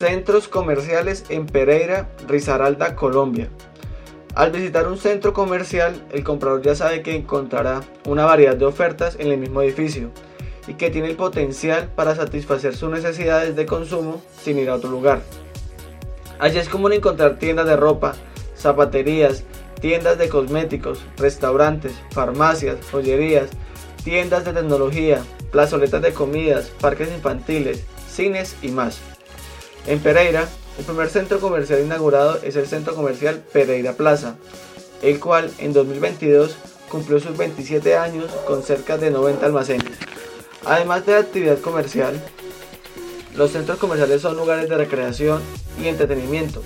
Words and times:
Centros 0.00 0.46
comerciales 0.46 1.24
en 1.28 1.46
Pereira, 1.46 2.08
Risaralda, 2.28 2.94
Colombia. 2.94 3.48
Al 4.36 4.52
visitar 4.52 4.86
un 4.86 4.96
centro 4.96 5.32
comercial, 5.32 6.00
el 6.12 6.22
comprador 6.22 6.62
ya 6.62 6.76
sabe 6.76 7.02
que 7.02 7.16
encontrará 7.16 7.80
una 8.06 8.24
variedad 8.24 8.54
de 8.54 8.64
ofertas 8.64 9.16
en 9.18 9.32
el 9.32 9.38
mismo 9.38 9.60
edificio 9.60 10.12
y 10.68 10.74
que 10.74 10.90
tiene 10.90 11.08
el 11.08 11.16
potencial 11.16 11.88
para 11.96 12.14
satisfacer 12.14 12.76
sus 12.76 12.90
necesidades 12.90 13.56
de 13.56 13.66
consumo 13.66 14.22
sin 14.40 14.60
ir 14.60 14.70
a 14.70 14.76
otro 14.76 14.88
lugar. 14.88 15.20
Allí 16.38 16.58
es 16.58 16.68
común 16.68 16.92
encontrar 16.92 17.40
tiendas 17.40 17.66
de 17.66 17.76
ropa, 17.76 18.14
zapaterías, 18.56 19.42
tiendas 19.80 20.16
de 20.16 20.28
cosméticos, 20.28 21.00
restaurantes, 21.16 21.94
farmacias, 22.12 22.76
joyerías, 22.88 23.50
tiendas 24.04 24.44
de 24.44 24.52
tecnología, 24.52 25.24
plazoletas 25.50 26.02
de 26.02 26.12
comidas, 26.12 26.68
parques 26.80 27.08
infantiles, 27.10 27.84
cines 28.08 28.54
y 28.62 28.68
más. 28.68 29.00
En 29.88 30.00
Pereira, 30.00 30.46
el 30.78 30.84
primer 30.84 31.08
centro 31.08 31.40
comercial 31.40 31.80
inaugurado 31.80 32.40
es 32.42 32.56
el 32.56 32.66
Centro 32.66 32.94
Comercial 32.94 33.42
Pereira 33.54 33.94
Plaza, 33.94 34.36
el 35.00 35.18
cual 35.18 35.50
en 35.56 35.72
2022 35.72 36.56
cumplió 36.90 37.18
sus 37.20 37.38
27 37.38 37.96
años 37.96 38.30
con 38.46 38.62
cerca 38.62 38.98
de 38.98 39.10
90 39.10 39.46
almacenes. 39.46 39.96
Además 40.66 41.06
de 41.06 41.12
la 41.12 41.20
actividad 41.20 41.58
comercial, 41.60 42.20
los 43.34 43.52
centros 43.52 43.78
comerciales 43.78 44.20
son 44.20 44.36
lugares 44.36 44.68
de 44.68 44.76
recreación 44.76 45.40
y 45.82 45.88
entretenimiento. 45.88 46.62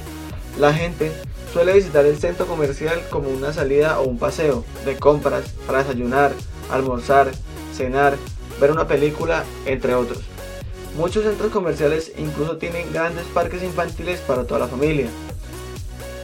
La 0.59 0.75
gente 0.75 1.13
suele 1.53 1.75
visitar 1.75 2.05
el 2.05 2.19
centro 2.19 2.49
comercial 2.49 3.01
como 3.09 3.29
una 3.29 3.53
salida 3.53 4.01
o 4.01 4.03
un 4.03 4.19
paseo 4.19 4.65
de 4.85 4.97
compras 4.97 5.45
para 5.65 5.85
desayunar, 5.85 6.33
almorzar, 6.73 7.31
cenar, 7.73 8.17
ver 8.61 8.73
una 8.73 8.89
película, 8.89 9.45
entre 9.65 9.95
otros. 9.95 10.32
Muchos 10.97 11.25
centros 11.25 11.51
comerciales 11.51 12.13
incluso 12.19 12.59
tienen 12.59 12.93
grandes 12.93 13.25
parques 13.27 13.63
infantiles 13.63 14.21
para 14.21 14.45
toda 14.45 14.61
la 14.61 14.69
familia. 14.69 15.07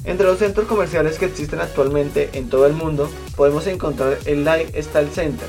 Entre 0.04 0.26
los 0.26 0.38
centros 0.38 0.66
comerciales 0.66 1.18
que 1.18 1.24
existen 1.24 1.60
actualmente 1.60 2.30
en 2.34 2.50
todo 2.50 2.66
el 2.66 2.74
mundo 2.74 3.08
podemos 3.34 3.66
encontrar 3.66 4.18
el 4.26 4.44
Lifestyle 4.44 5.10
Center. 5.10 5.48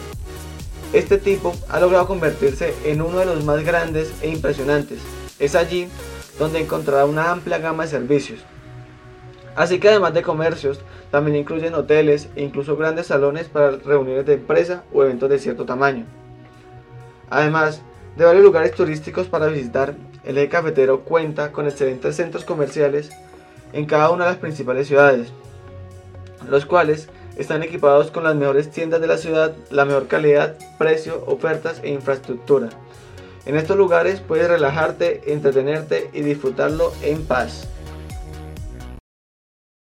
Este 0.93 1.17
tipo 1.17 1.53
ha 1.67 1.79
logrado 1.79 2.07
convertirse 2.07 2.73
en 2.85 3.01
uno 3.01 3.19
de 3.19 3.25
los 3.25 3.43
más 3.43 3.63
grandes 3.63 4.13
e 4.21 4.29
impresionantes. 4.29 4.99
Es 5.37 5.53
allí 5.55 5.89
donde 6.39 6.61
encontrará 6.61 7.05
una 7.05 7.31
amplia 7.31 7.57
gama 7.57 7.83
de 7.83 7.89
servicios. 7.89 8.39
Así 9.55 9.79
que 9.79 9.89
además 9.89 10.13
de 10.13 10.21
comercios, 10.21 10.79
también 11.11 11.35
incluyen 11.35 11.73
hoteles 11.73 12.29
e 12.35 12.43
incluso 12.43 12.77
grandes 12.77 13.07
salones 13.07 13.49
para 13.49 13.71
reuniones 13.71 14.25
de 14.25 14.35
empresa 14.35 14.83
o 14.93 15.03
eventos 15.03 15.29
de 15.29 15.39
cierto 15.39 15.65
tamaño. 15.65 16.05
Además, 17.29 17.81
de 18.19 18.25
varios 18.25 18.43
lugares 18.43 18.73
turísticos 18.73 19.27
para 19.27 19.47
visitar, 19.47 19.95
el 20.25 20.37
eje 20.37 20.49
cafetero 20.49 21.05
cuenta 21.05 21.53
con 21.53 21.67
excelentes 21.67 22.17
centros 22.17 22.43
comerciales 22.43 23.11
en 23.71 23.85
cada 23.85 24.09
una 24.09 24.25
de 24.25 24.31
las 24.31 24.39
principales 24.39 24.89
ciudades, 24.89 25.29
los 26.49 26.65
cuales 26.65 27.07
están 27.37 27.63
equipados 27.63 28.11
con 28.11 28.25
las 28.25 28.35
mejores 28.35 28.71
tiendas 28.71 28.99
de 28.99 29.07
la 29.07 29.17
ciudad, 29.17 29.55
la 29.71 29.85
mejor 29.85 30.07
calidad, 30.07 30.57
precio, 30.77 31.23
ofertas 31.27 31.79
e 31.81 31.91
infraestructura. 31.91 32.67
En 33.45 33.55
estos 33.55 33.77
lugares 33.77 34.19
puedes 34.19 34.49
relajarte, 34.49 35.31
entretenerte 35.31 36.09
y 36.11 36.19
disfrutarlo 36.19 36.91
en 37.01 37.23
paz. 37.23 37.69